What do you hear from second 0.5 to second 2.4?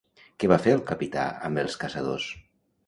va fer el capità amb els caçadors?